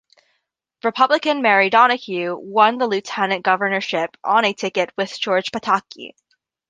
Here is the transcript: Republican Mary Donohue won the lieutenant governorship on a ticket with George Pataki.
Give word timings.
Republican 0.83 1.43
Mary 1.43 1.69
Donohue 1.69 2.35
won 2.35 2.79
the 2.79 2.87
lieutenant 2.87 3.45
governorship 3.45 4.17
on 4.23 4.45
a 4.45 4.53
ticket 4.53 4.89
with 4.97 5.19
George 5.19 5.51
Pataki. 5.51 6.13